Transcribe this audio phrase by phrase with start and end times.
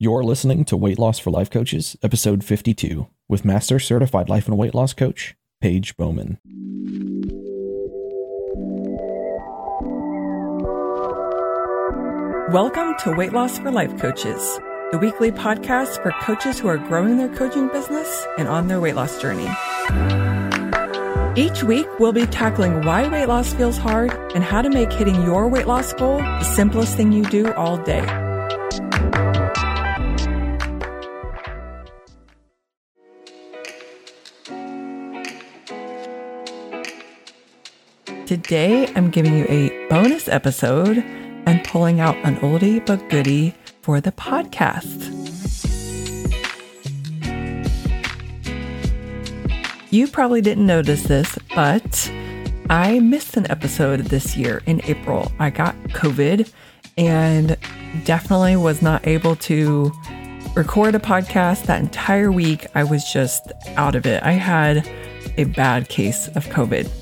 [0.00, 4.56] You're listening to Weight Loss for Life Coaches, episode 52, with Master Certified Life and
[4.56, 6.38] Weight Loss Coach, Paige Bowman.
[12.52, 14.60] Welcome to Weight Loss for Life Coaches,
[14.92, 18.94] the weekly podcast for coaches who are growing their coaching business and on their weight
[18.94, 19.48] loss journey.
[21.34, 25.20] Each week, we'll be tackling why weight loss feels hard and how to make hitting
[25.24, 28.27] your weight loss goal the simplest thing you do all day.
[38.28, 44.02] Today, I'm giving you a bonus episode and pulling out an oldie but goodie for
[44.02, 45.14] the podcast.
[49.90, 52.12] You probably didn't notice this, but
[52.68, 55.32] I missed an episode this year in April.
[55.38, 56.52] I got COVID
[56.98, 57.56] and
[58.04, 59.90] definitely was not able to
[60.54, 62.66] record a podcast that entire week.
[62.74, 64.22] I was just out of it.
[64.22, 64.86] I had
[65.38, 66.97] a bad case of COVID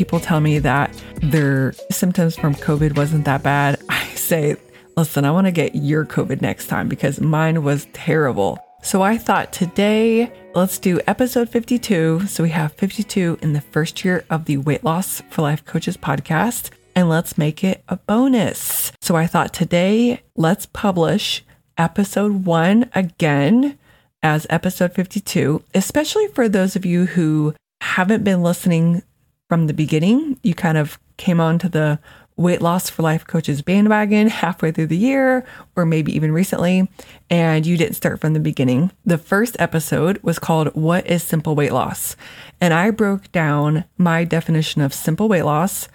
[0.00, 4.56] people tell me that their symptoms from COVID wasn't that bad, I say,
[4.96, 8.58] listen, I want to get your COVID next time because mine was terrible.
[8.82, 12.28] So I thought today, let's do episode 52.
[12.28, 15.98] So we have 52 in the first year of the Weight Loss for Life Coaches
[15.98, 18.92] podcast, and let's make it a bonus.
[19.02, 21.44] So I thought today, let's publish
[21.76, 23.78] episode one again
[24.22, 29.02] as episode 52, especially for those of you who haven't been listening
[29.50, 30.38] from the beginning.
[30.44, 31.98] You kind of came onto the
[32.36, 36.88] weight loss for life coaches bandwagon halfway through the year, or maybe even recently,
[37.28, 38.92] and you didn't start from the beginning.
[39.04, 42.14] The first episode was called What is Simple Weight Loss?
[42.60, 45.88] And I broke down my definition of simple weight loss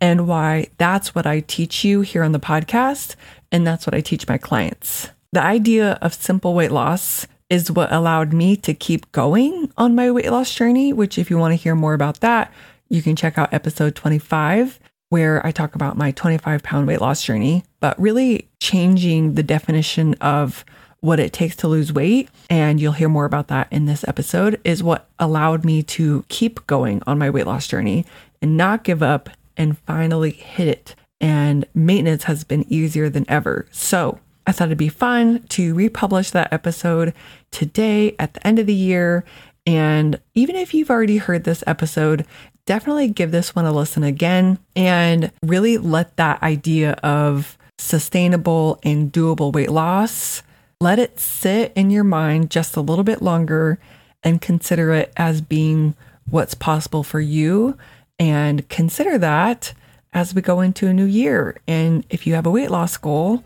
[0.00, 3.14] and why that's what I teach you here on the podcast.
[3.52, 5.10] And that's what I teach my clients.
[5.32, 10.10] The idea of simple weight loss is what allowed me to keep going on my
[10.10, 12.50] weight loss journey, which, if you want to hear more about that,
[12.92, 14.78] you can check out episode 25,
[15.08, 20.14] where I talk about my 25 pound weight loss journey, but really changing the definition
[20.20, 20.64] of
[21.00, 22.28] what it takes to lose weight.
[22.50, 26.66] And you'll hear more about that in this episode, is what allowed me to keep
[26.66, 28.04] going on my weight loss journey
[28.42, 30.94] and not give up and finally hit it.
[31.18, 33.66] And maintenance has been easier than ever.
[33.70, 37.14] So I thought it'd be fun to republish that episode
[37.50, 39.24] today at the end of the year.
[39.64, 42.26] And even if you've already heard this episode,
[42.66, 49.12] definitely give this one a listen again and really let that idea of sustainable and
[49.12, 50.42] doable weight loss
[50.82, 53.78] let it sit in your mind just a little bit longer
[54.24, 55.94] and consider it as being
[56.28, 57.78] what's possible for you.
[58.18, 59.74] And consider that
[60.12, 61.56] as we go into a new year.
[61.68, 63.44] And if you have a weight loss goal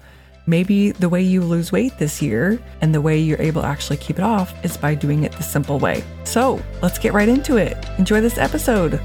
[0.49, 3.97] Maybe the way you lose weight this year and the way you're able to actually
[3.97, 6.05] keep it off is by doing it the simple way.
[6.23, 7.77] So let's get right into it.
[7.99, 9.01] Enjoy this episode.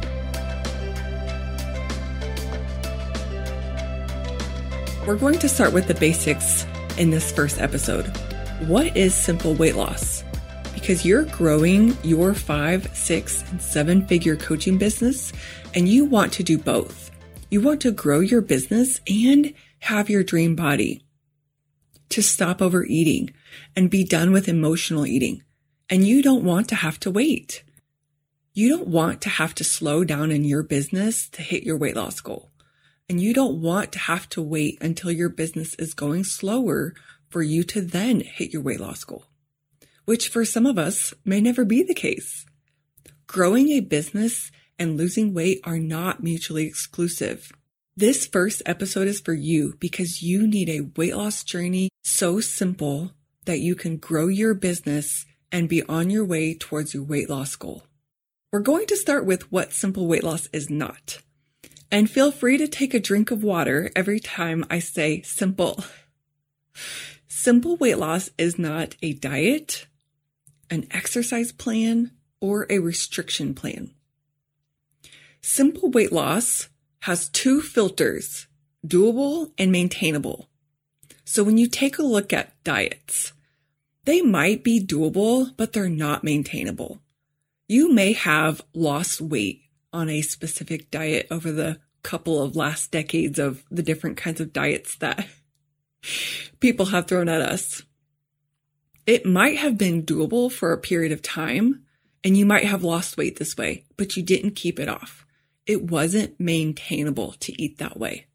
[5.07, 6.63] We're going to start with the basics
[7.00, 8.06] in this first episode.
[8.68, 10.23] What is simple weight loss?
[10.75, 15.34] Because you're growing your five, six, and seven figure coaching business,
[15.73, 17.09] and you want to do both.
[17.50, 21.03] You want to grow your business and have your dream body
[22.11, 23.33] to stop overeating
[23.75, 25.44] and be done with emotional eating.
[25.89, 27.63] And you don't want to have to wait.
[28.53, 31.95] You don't want to have to slow down in your business to hit your weight
[31.95, 32.49] loss goal.
[33.09, 36.94] And you don't want to have to wait until your business is going slower
[37.29, 39.25] for you to then hit your weight loss goal,
[40.05, 42.45] which for some of us may never be the case.
[43.28, 47.51] Growing a business and losing weight are not mutually exclusive.
[47.97, 53.12] This first episode is for you because you need a weight loss journey so simple
[53.44, 57.57] that you can grow your business and be on your way towards your weight loss
[57.57, 57.84] goal.
[58.50, 61.19] We're going to start with what simple weight loss is not.
[61.91, 65.84] And feel free to take a drink of water every time I say simple.
[67.28, 69.85] Simple weight loss is not a diet,
[70.70, 73.91] an exercise plan, or a restriction plan.
[75.41, 76.70] Simple weight loss
[77.01, 78.47] has two filters,
[78.85, 80.49] doable and maintainable.
[81.25, 83.33] So when you take a look at diets,
[84.05, 87.01] they might be doable, but they're not maintainable.
[87.67, 89.61] You may have lost weight
[89.91, 94.53] on a specific diet over the couple of last decades of the different kinds of
[94.53, 95.27] diets that
[96.59, 97.83] people have thrown at us.
[99.07, 101.83] It might have been doable for a period of time
[102.23, 105.25] and you might have lost weight this way, but you didn't keep it off
[105.66, 108.28] it wasn't maintainable to eat that way.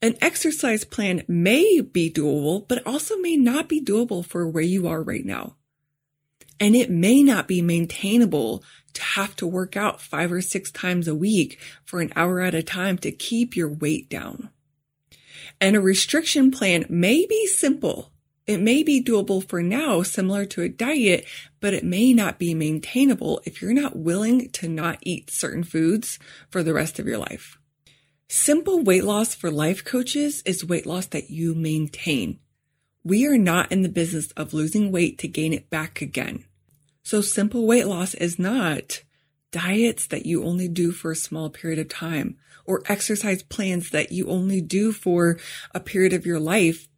[0.00, 4.88] An exercise plan may be doable, but also may not be doable for where you
[4.88, 5.56] are right now.
[6.58, 8.64] And it may not be maintainable
[8.94, 12.54] to have to work out five or six times a week for an hour at
[12.54, 14.50] a time to keep your weight down.
[15.60, 18.12] And a restriction plan may be simple.
[18.46, 21.24] It may be doable for now, similar to a diet,
[21.60, 26.18] but it may not be maintainable if you're not willing to not eat certain foods
[26.50, 27.58] for the rest of your life.
[28.28, 32.40] Simple weight loss for life coaches is weight loss that you maintain.
[33.04, 36.44] We are not in the business of losing weight to gain it back again.
[37.02, 39.02] So simple weight loss is not
[39.50, 44.12] diets that you only do for a small period of time or exercise plans that
[44.12, 45.38] you only do for
[45.74, 46.88] a period of your life.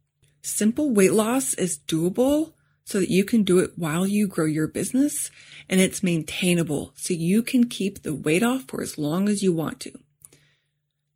[0.45, 2.53] Simple weight loss is doable
[2.83, 5.31] so that you can do it while you grow your business
[5.67, 9.51] and it's maintainable so you can keep the weight off for as long as you
[9.51, 9.91] want to.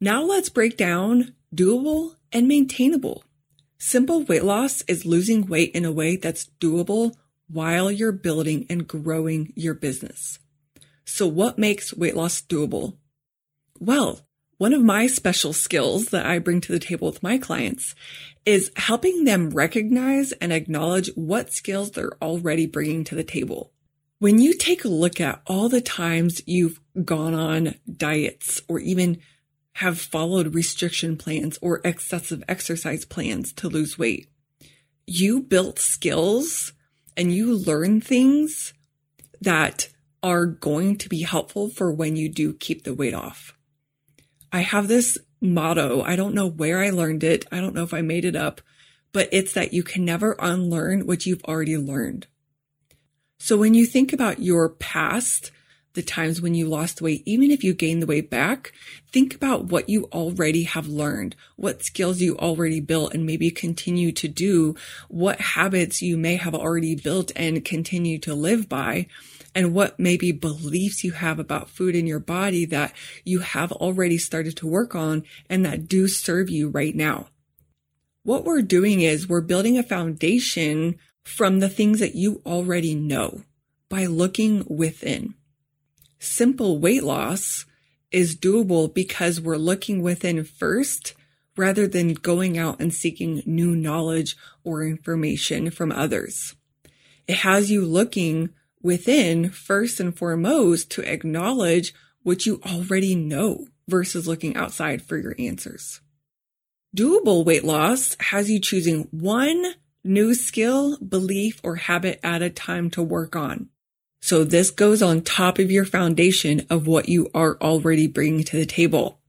[0.02, 3.24] Now let's break down doable and maintainable.
[3.78, 7.14] Simple weight loss is losing weight in a way that's doable
[7.48, 10.40] while you're building and growing your business.
[11.06, 12.98] So what makes weight loss doable?
[13.80, 14.22] Well,
[14.60, 17.96] one of my special skills that I bring to the table with my clients
[18.46, 23.72] is helping them recognize and acknowledge what skills they're already bringing to the table.
[24.20, 29.22] When you take a look at all the times you've gone on diets or even
[29.76, 34.28] have followed restriction plans or excessive exercise plans to lose weight,
[35.08, 36.74] you built skills
[37.16, 38.74] and you learn things
[39.40, 39.88] that
[40.22, 43.54] are going to be helpful for when you do keep the weight off.
[44.52, 46.02] I have this motto.
[46.02, 47.46] I don't know where I learned it.
[47.52, 48.62] I don't know if I made it up,
[49.12, 52.28] but it's that you can never unlearn what you've already learned.
[53.40, 55.52] So when you think about your past,
[55.94, 58.74] the times when you lost weight, even if you gain the weight back,
[59.12, 64.12] think about what you already have learned, what skills you already built and maybe continue
[64.12, 64.76] to do,
[65.08, 69.08] what habits you may have already built and continue to live by
[69.56, 72.94] and what maybe beliefs you have about food in your body that
[73.24, 77.28] you have already started to work on and that do serve you right now.
[78.24, 83.44] What we're doing is we're building a foundation from the things that you already know
[83.90, 85.34] by looking within.
[86.20, 87.66] Simple weight loss
[88.12, 91.14] is doable because we're looking within first
[91.56, 96.56] rather than going out and seeking new knowledge or information from others.
[97.28, 98.50] It has you looking
[98.82, 101.94] within first and foremost to acknowledge
[102.24, 106.02] what you already know versus looking outside for your answers.
[106.96, 109.74] Doable weight loss has you choosing one
[110.04, 113.70] new skill, belief, or habit at a time to work on.
[114.22, 118.58] So this goes on top of your foundation of what you are already bringing to
[118.58, 119.20] the table.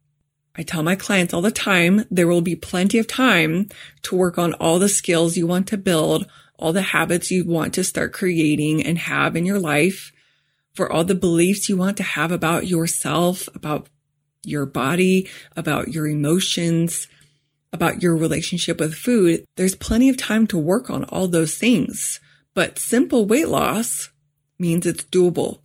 [0.56, 3.69] I tell my clients all the time, there will be plenty of time
[4.02, 6.26] to work on all the skills you want to build
[6.60, 10.12] all the habits you want to start creating and have in your life,
[10.74, 13.88] for all the beliefs you want to have about yourself, about
[14.44, 17.08] your body, about your emotions,
[17.72, 19.44] about your relationship with food.
[19.56, 22.20] There's plenty of time to work on all those things,
[22.54, 24.10] but simple weight loss
[24.58, 25.60] means it's doable.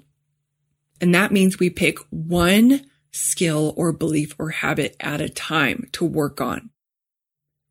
[1.01, 2.81] And that means we pick one
[3.11, 6.69] skill or belief or habit at a time to work on.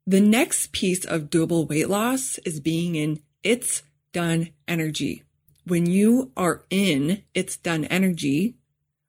[0.06, 5.22] The next piece of doable weight loss is being in it's done energy.
[5.66, 8.56] When you are in it's done energy,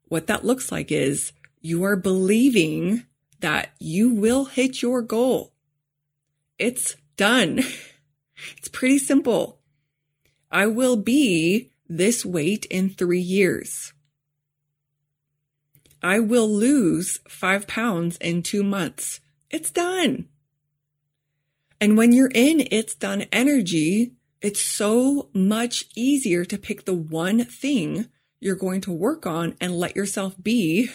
[0.08, 3.06] what that looks like is you are believing
[3.42, 5.52] that you will hit your goal.
[6.58, 7.62] It's done.
[8.58, 9.60] It's pretty simple.
[10.52, 13.94] I will be this weight in three years.
[16.04, 19.22] I will lose five pounds in two months.
[19.50, 20.28] It's done.
[21.80, 27.44] And when you're in it's done energy, it's so much easier to pick the one
[27.46, 28.08] thing
[28.40, 30.90] you're going to work on and let yourself be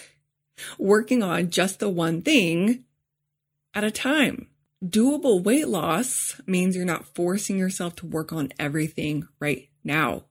[0.79, 2.85] working on just the one thing
[3.75, 4.49] at a time.
[4.85, 10.25] Doable weight loss means you're not forcing yourself to work on everything right now.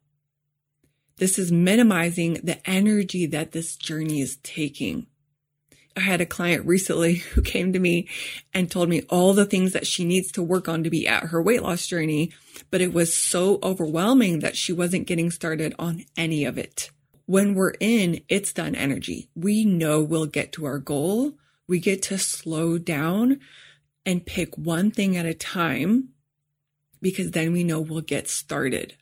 [1.17, 5.07] This is minimizing the energy that this journey is taking.
[5.99, 8.07] I had a client recently who came to me
[8.53, 11.25] and told me all the things that she needs to work on to be at
[11.25, 12.31] her weight loss journey,
[12.71, 16.89] but it was so overwhelming that she wasn't getting started on any of it.
[17.25, 21.33] When we're in it's done energy, we know we'll get to our goal.
[21.67, 23.41] We get to slow down
[24.05, 26.09] and pick one thing at a time
[27.01, 28.95] because then we know we'll get started.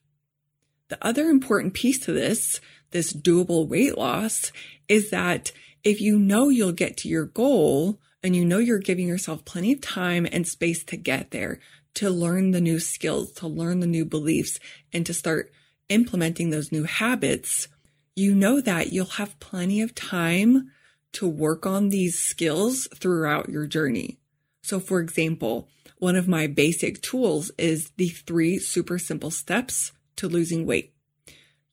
[0.89, 2.59] The other important piece to this,
[2.91, 4.51] this doable weight loss
[4.87, 5.51] is that
[5.83, 9.73] if you know you'll get to your goal, and you know you're giving yourself plenty
[9.73, 11.59] of time and space to get there,
[11.95, 14.59] to learn the new skills, to learn the new beliefs,
[14.91, 15.51] and to start
[15.89, 17.67] implementing those new habits,
[18.15, 20.71] you know that you'll have plenty of time
[21.13, 24.19] to work on these skills throughout your journey.
[24.61, 30.27] So, for example, one of my basic tools is the three super simple steps to
[30.27, 30.93] losing weight.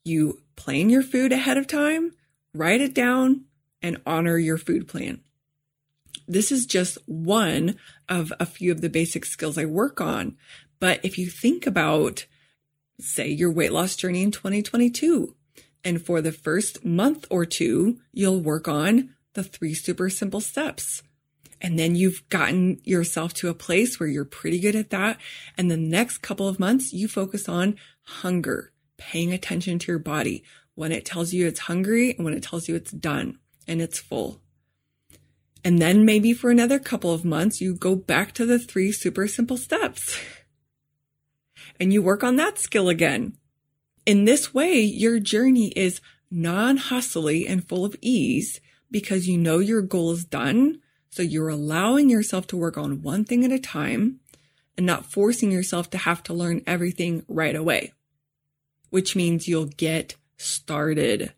[0.05, 2.13] You plan your food ahead of time,
[2.55, 3.47] write it down,
[3.85, 5.21] and honor your food plan.
[6.27, 7.77] This is just one
[8.09, 10.39] of a few of the basic skills I work on.
[10.81, 12.25] But if you think about,
[12.99, 15.37] say, your weight loss journey in 2022,
[15.85, 21.03] and for the first month or two, you'll work on the three super simple steps.
[21.61, 25.19] And then you've gotten yourself to a place where you're pretty good at that.
[25.59, 30.43] And the next couple of months, you focus on hunger, paying attention to your body
[30.75, 33.99] when it tells you it's hungry and when it tells you it's done and it's
[33.99, 34.41] full.
[35.65, 39.27] And then maybe for another couple of months, you go back to the three super
[39.27, 40.19] simple steps
[41.81, 43.37] and you work on that skill again.
[44.07, 49.59] In this way, your journey is non hustly and full of ease because you know
[49.59, 50.81] your goal is done.
[51.11, 54.21] So you're allowing yourself to work on one thing at a time
[54.77, 57.93] and not forcing yourself to have to learn everything right away,
[58.91, 61.33] which means you'll get started.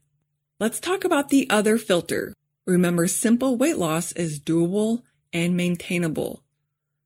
[0.59, 2.33] Let's talk about the other filter,
[2.67, 6.43] Remember, simple weight loss is doable and maintainable.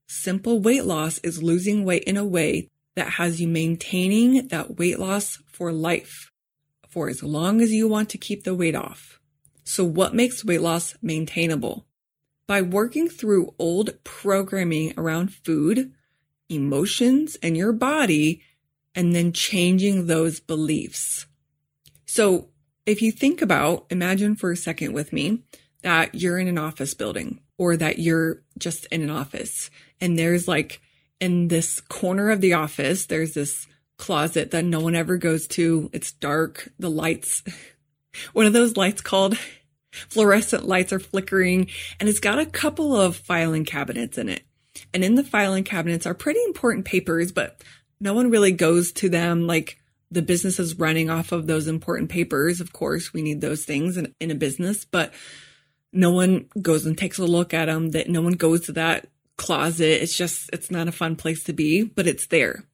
[0.08, 4.98] Simple weight loss is losing weight in a way that has you maintaining that weight
[4.98, 6.32] loss for life,
[6.88, 9.20] for as long as you want to keep the weight off.
[9.62, 11.86] So what makes weight loss maintainable?
[12.46, 15.92] By working through old programming around food,
[16.48, 18.42] emotions, and your body,
[18.94, 21.26] and then changing those beliefs.
[22.06, 22.48] So
[22.90, 25.42] if you think about, imagine for a second with me
[25.82, 29.70] that you're in an office building or that you're just in an office
[30.00, 30.80] and there's like
[31.20, 33.66] in this corner of the office, there's this
[33.98, 35.90] closet that no one ever goes to.
[35.92, 36.72] It's dark.
[36.78, 37.42] The lights,
[38.32, 39.38] one of those lights called?
[40.08, 41.68] Fluorescent lights are flickering
[41.98, 44.44] and it's got a couple of filing cabinets in it.
[44.94, 47.62] And in the filing cabinets are pretty important papers, but
[48.00, 49.46] no one really goes to them.
[49.46, 49.79] Like
[50.10, 52.60] the business is running off of those important papers.
[52.60, 55.12] Of course, we need those things in, in a business, but
[55.92, 59.06] no one goes and takes a look at them that no one goes to that
[59.36, 60.02] closet.
[60.02, 62.64] It's just, it's not a fun place to be, but it's there.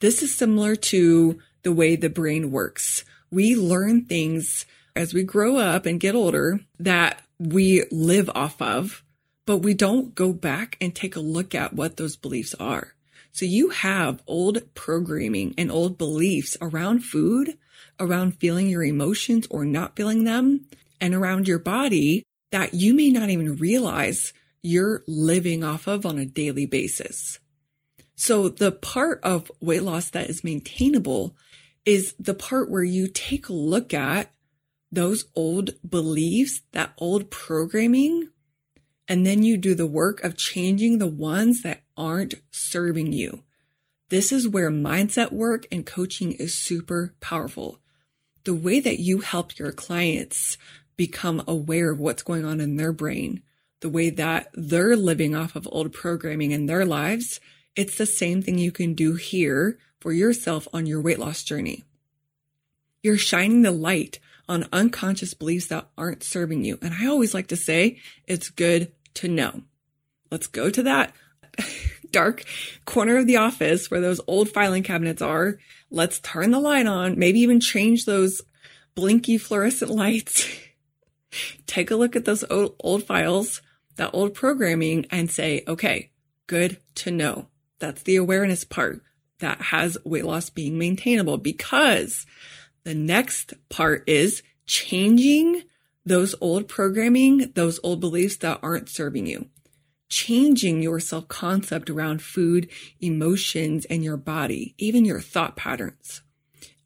[0.00, 3.04] This is similar to the way the brain works.
[3.30, 4.66] We learn things
[4.96, 9.02] as we grow up and get older that we live off of,
[9.46, 12.94] but we don't go back and take a look at what those beliefs are.
[13.34, 17.58] So you have old programming and old beliefs around food,
[17.98, 20.66] around feeling your emotions or not feeling them,
[21.00, 22.22] and around your body
[22.52, 27.40] that you may not even realize you're living off of on a daily basis.
[28.14, 31.34] So the part of weight loss that is maintainable
[31.84, 34.32] is the part where you take a look at
[34.92, 38.30] those old beliefs, that old programming,
[39.08, 43.42] and then you do the work of changing the ones that aren't serving you.
[44.08, 47.80] This is where mindset work and coaching is super powerful.
[48.44, 50.58] The way that you help your clients
[50.96, 53.42] become aware of what's going on in their brain,
[53.80, 57.40] the way that they're living off of old programming in their lives,
[57.74, 61.84] it's the same thing you can do here for yourself on your weight loss journey.
[63.02, 66.78] You're shining the light on unconscious beliefs that aren't serving you.
[66.82, 69.62] And I always like to say it's good to know.
[70.30, 71.14] Let's go to that
[72.10, 72.44] dark
[72.84, 75.58] corner of the office where those old filing cabinets are.
[75.90, 78.40] Let's turn the light on, maybe even change those
[78.94, 80.48] blinky fluorescent lights.
[81.66, 83.60] Take a look at those old, old files,
[83.96, 86.10] that old programming and say, okay,
[86.46, 87.48] good to know.
[87.80, 89.02] That's the awareness part
[89.40, 92.26] that has weight loss being maintainable because
[92.84, 95.62] the next part is changing
[96.06, 99.48] those old programming, those old beliefs that aren't serving you.
[100.08, 102.68] Changing your self concept around food,
[103.00, 106.22] emotions, and your body, even your thought patterns.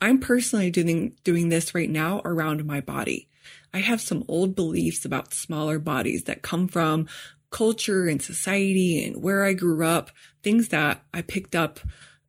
[0.01, 3.29] I'm personally doing, doing this right now around my body.
[3.75, 7.09] I have some old beliefs about smaller bodies that come from
[7.51, 10.11] culture and society and where I grew up,
[10.43, 11.81] things that I picked up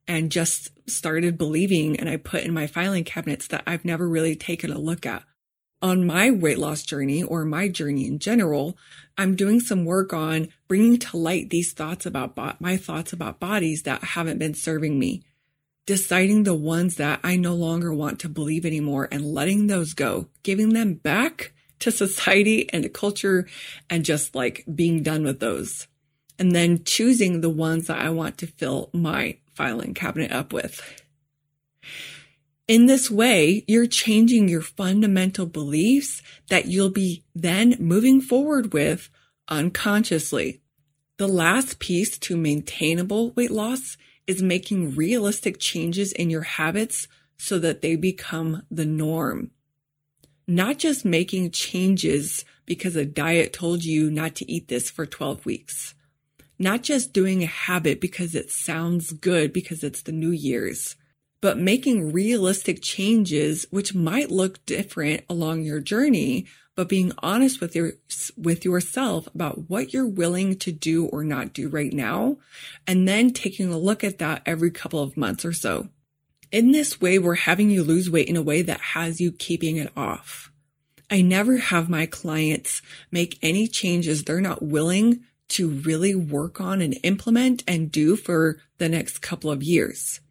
[0.08, 4.36] and just started believing and I put in my filing cabinets that I've never really
[4.36, 5.24] taken a look at.
[5.82, 8.78] On my weight loss journey or my journey in general,
[9.18, 13.40] I'm doing some work on bringing to light these thoughts about bo- my thoughts about
[13.40, 15.24] bodies that haven't been serving me,
[15.86, 20.28] deciding the ones that I no longer want to believe anymore and letting those go,
[20.44, 23.48] giving them back to society and to culture
[23.90, 25.88] and just like being done with those.
[26.38, 30.82] And then choosing the ones that I want to fill my filing cabinet up with.
[32.70, 39.10] In this way, you're changing your fundamental beliefs that you'll be then moving forward with
[39.48, 40.62] unconsciously.
[41.18, 43.98] The last piece to maintainable weight loss
[44.28, 47.08] is making realistic changes in your habits
[47.38, 49.50] so that they become the norm.
[50.48, 55.44] Not just making changes because a diet told you not to eat this for 12
[55.44, 55.96] weeks.
[56.60, 60.98] Not just doing a habit because it sounds good because it's the New Year's,
[61.42, 67.76] but making realistic changes, which might look different along your journey, but being honest with
[67.76, 67.94] your,
[68.38, 72.38] with yourself about what you're willing to do or not do right now.
[72.88, 75.90] And then taking a look at that every couple of months or so.
[76.52, 79.78] In this way, we're having you lose weight in a way that has you keeping
[79.78, 80.52] it off.
[81.12, 82.82] I never have my clients
[83.12, 88.58] make any changes they're not willing to really work on and implement and do for
[88.78, 90.22] the next couple of years.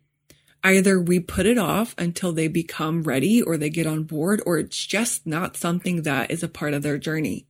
[0.69, 4.59] Either we put it off until they become ready or they get on board, or
[4.59, 7.47] it's just not something that is a part of their journey.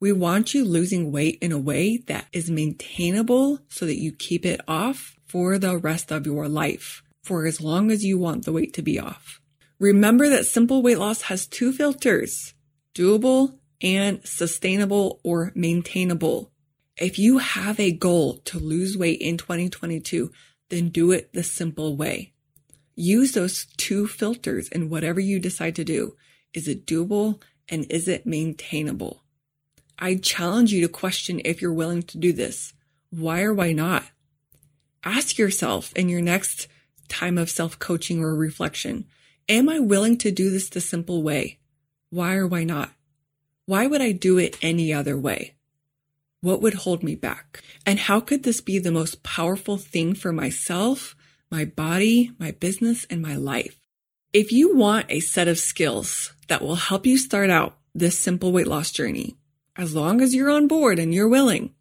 [0.00, 4.44] We want you losing weight in a way that is maintainable so that you keep
[4.44, 8.52] it off for the rest of your life for as long as you want the
[8.52, 9.40] weight to be off.
[9.78, 12.52] Remember that simple weight loss has two filters,
[12.94, 16.52] doable and sustainable or maintainable.
[16.98, 20.30] If you have a goal to lose weight in 2022,
[20.68, 22.32] then do it the simple way.
[22.94, 26.16] Use those two filters in whatever you decide to do.
[26.54, 29.22] Is it doable and is it maintainable?
[29.98, 32.72] I challenge you to question if you're willing to do this.
[33.10, 34.04] Why or why not?
[35.04, 36.68] Ask yourself in your next
[37.08, 39.06] time of self coaching or reflection.
[39.48, 41.58] Am I willing to do this the simple way?
[42.10, 42.90] Why or why not?
[43.66, 45.55] Why would I do it any other way?
[46.46, 47.60] What would hold me back?
[47.84, 51.16] And how could this be the most powerful thing for myself,
[51.50, 53.80] my body, my business, and my life?
[54.32, 58.52] If you want a set of skills that will help you start out this simple
[58.52, 59.36] weight loss journey,
[59.74, 61.74] as long as you're on board and you're willing,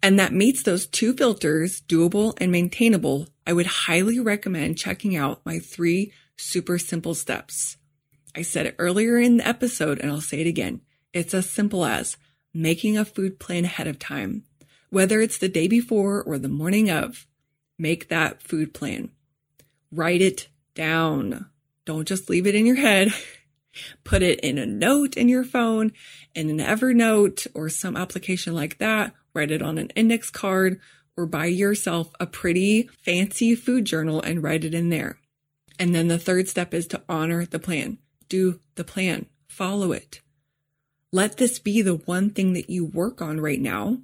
[0.00, 5.44] and that meets those two filters, doable and maintainable, I would highly recommend checking out
[5.44, 7.76] my three super simple steps.
[8.36, 10.82] I said it earlier in the episode and I'll say it again.
[11.12, 12.16] It's as simple as
[12.52, 14.44] making a food plan ahead of time.
[14.90, 17.26] Whether it's the day before or the morning of,
[17.78, 19.10] make that food plan.
[19.92, 21.46] Write it down.
[21.84, 23.12] Don't just leave it in your head.
[24.04, 25.92] Put it in a note in your phone,
[26.34, 30.80] in an Evernote or some application like that, write it on an index card,
[31.16, 35.18] or buy yourself a pretty fancy food journal and write it in there.
[35.78, 37.98] And then the third step is to honor the plan.
[38.28, 39.26] Do the plan.
[39.48, 40.20] Follow it.
[41.12, 43.98] Let this be the one thing that you work on right now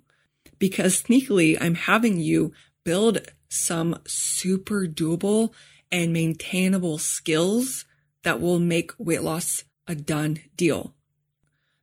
[0.59, 2.53] because sneakily I'm having you
[2.85, 5.53] build some super doable
[5.92, 7.85] and maintainable skills
[8.25, 10.95] that will make weight loss a done deal.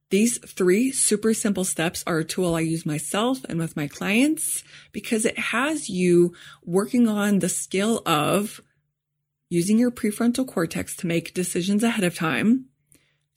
[0.10, 4.64] These three super simple steps are a tool I use myself and with my clients
[4.92, 6.34] because it has you
[6.66, 8.62] working on the skill of
[9.50, 12.66] using your prefrontal cortex to make decisions ahead of time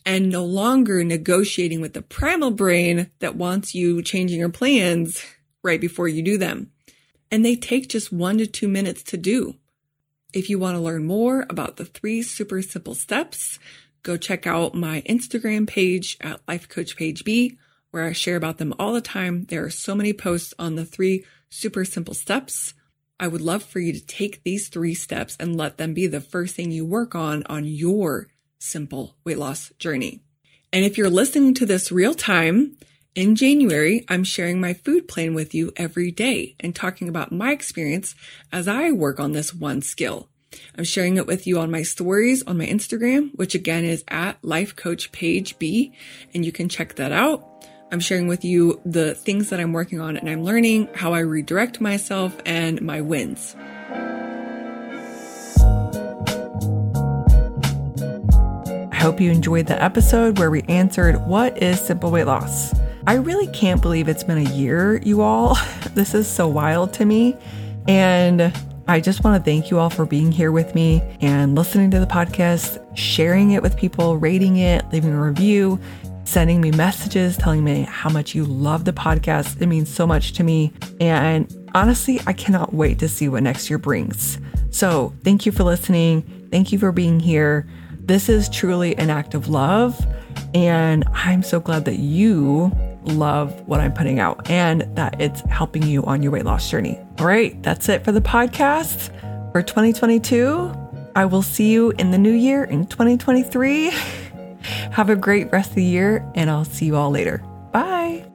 [0.06, 5.22] and no longer negotiating with the primal brain that wants you changing your plans
[5.64, 6.70] right before you do them.
[7.30, 9.56] And they take just one to two minutes to do.
[10.32, 13.58] If you want to learn more about the three super simple steps,
[14.04, 17.58] go check out my Instagram page at Life Coach Paige B,
[17.90, 19.46] where I share about them all the time.
[19.46, 22.74] There are so many posts on the three super simple steps.
[23.18, 26.20] I would love for you to take these three steps and let them be the
[26.20, 28.28] first thing you work on on your
[28.66, 30.20] simple weight loss journey.
[30.72, 32.76] And if you're listening to this real time,
[33.14, 37.50] in January, I'm sharing my food plan with you every day and talking about my
[37.50, 38.14] experience
[38.52, 40.28] as I work on this one skill.
[40.76, 44.44] I'm sharing it with you on my stories on my Instagram, which again is at
[44.44, 45.94] Life Coach Paige B,
[46.34, 47.66] and you can check that out.
[47.90, 51.20] I'm sharing with you the things that I'm working on and I'm learning, how I
[51.20, 53.56] redirect myself, and my wins.
[59.06, 62.74] Hope you enjoyed the episode where we answered what is simple weight loss.
[63.06, 65.56] I really can't believe it's been a year, you all.
[65.94, 67.36] This is so wild to me.
[67.86, 68.52] And
[68.88, 72.00] I just want to thank you all for being here with me and listening to
[72.00, 75.78] the podcast, sharing it with people, rating it, leaving a review,
[76.24, 79.62] sending me messages, telling me how much you love the podcast.
[79.62, 80.72] It means so much to me.
[81.00, 84.40] And honestly, I cannot wait to see what next year brings.
[84.72, 86.48] So thank you for listening.
[86.50, 87.68] Thank you for being here.
[88.06, 90.04] This is truly an act of love.
[90.54, 92.72] And I'm so glad that you
[93.04, 96.98] love what I'm putting out and that it's helping you on your weight loss journey.
[97.18, 99.10] All right, that's it for the podcast
[99.52, 100.72] for 2022.
[101.16, 103.90] I will see you in the new year in 2023.
[104.92, 107.38] Have a great rest of the year, and I'll see you all later.
[107.72, 108.26] Bye.